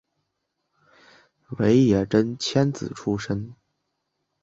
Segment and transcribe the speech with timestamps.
[1.59, 3.53] 尾野真千子出身。